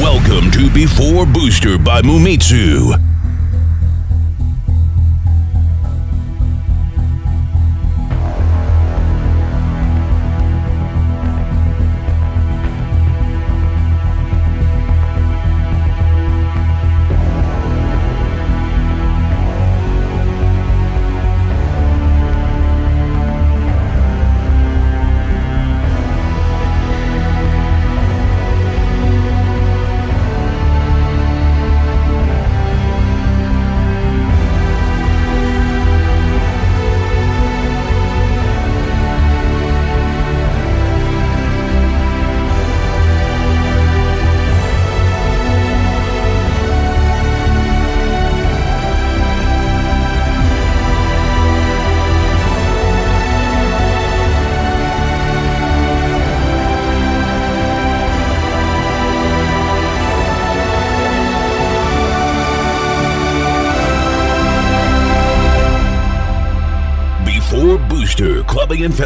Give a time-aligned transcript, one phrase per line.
[0.00, 3.09] Welcome to Before Booster by Mumitsu.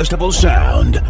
[0.05, 1.03] Festival sound.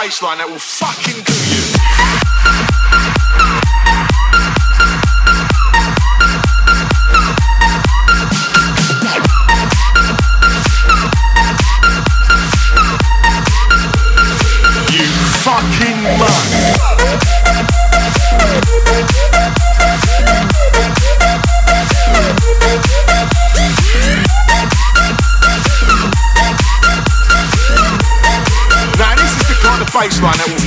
[0.00, 1.47] bass line that will fucking do
[29.98, 30.57] baseline that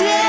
[0.00, 0.23] dare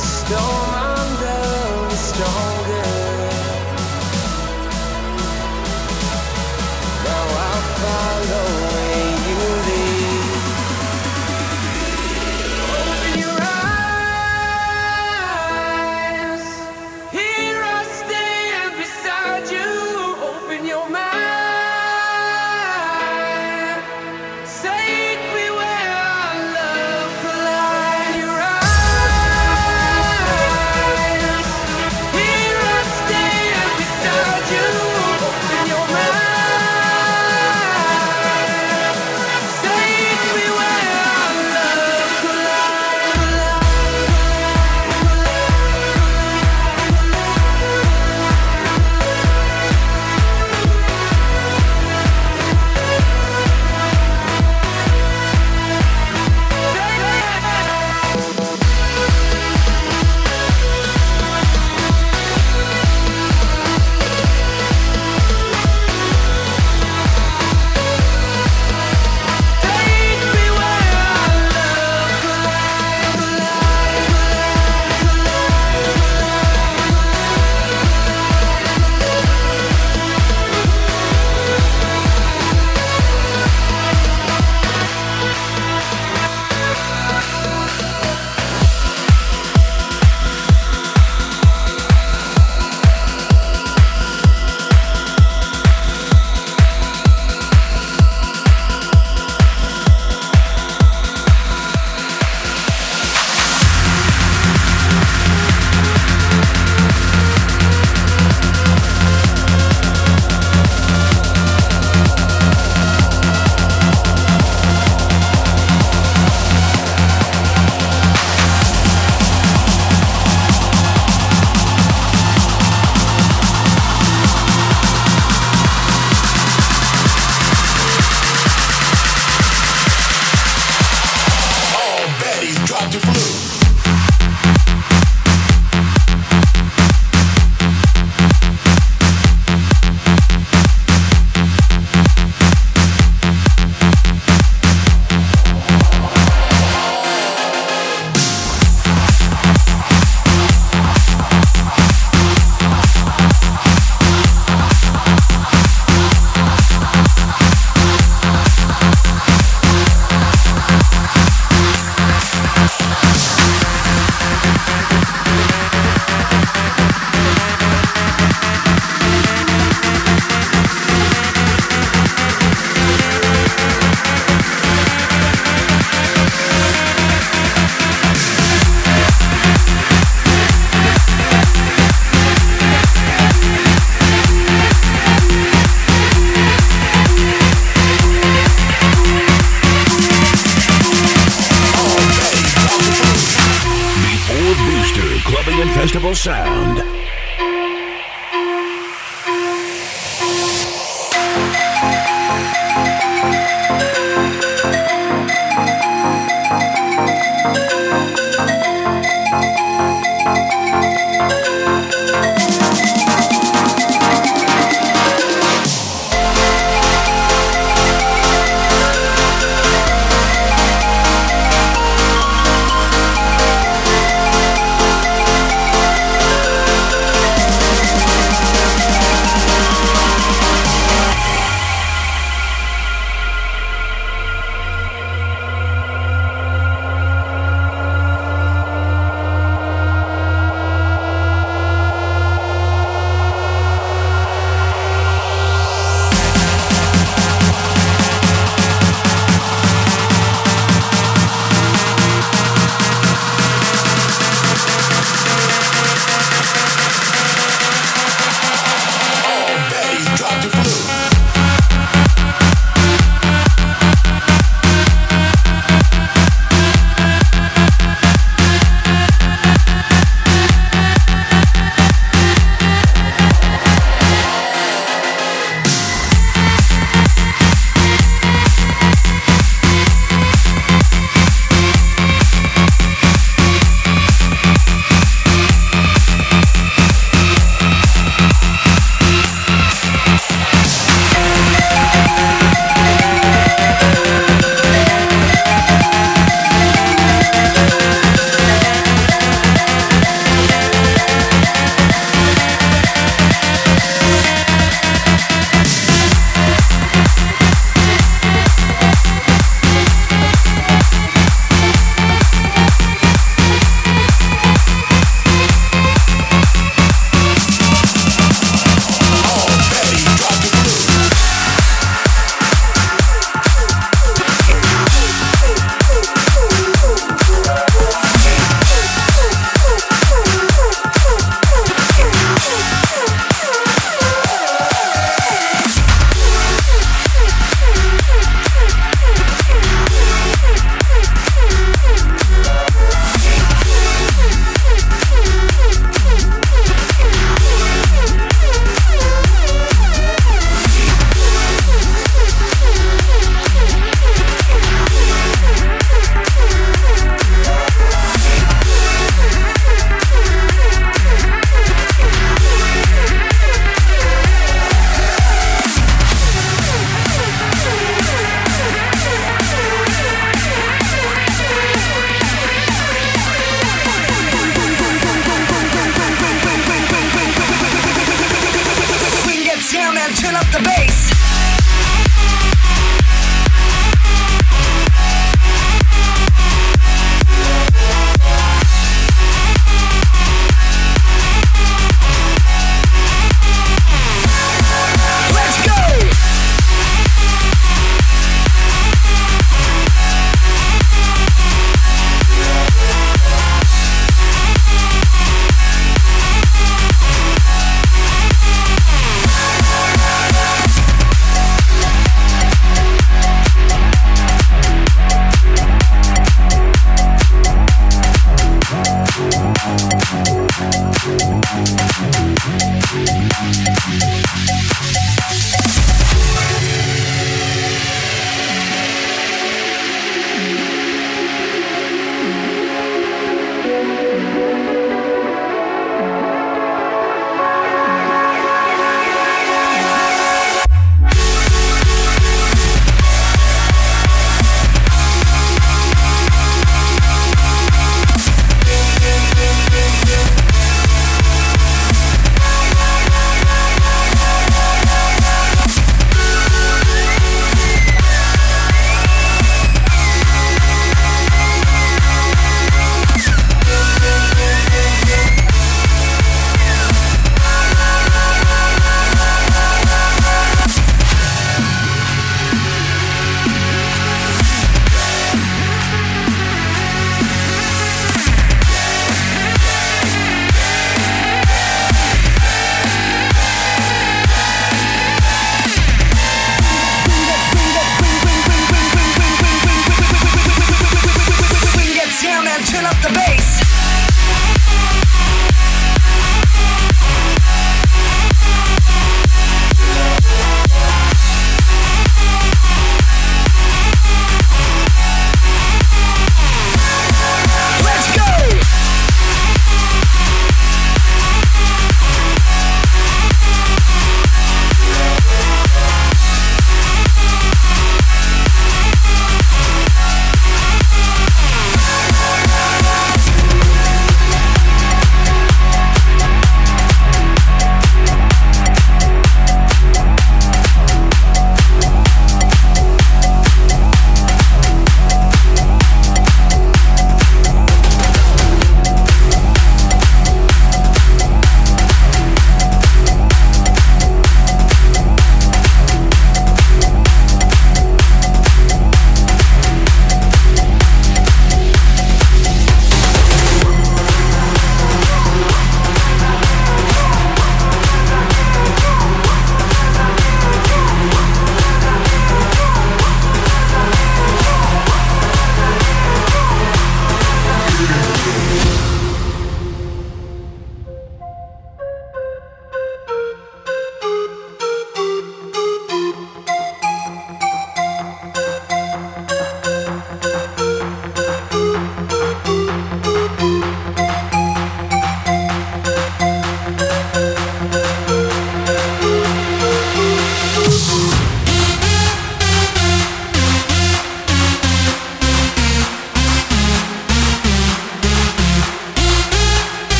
[0.00, 0.79] Through this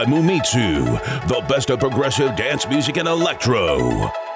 [0.00, 0.84] By Mumitsu,
[1.28, 4.29] the best of progressive dance music and electro.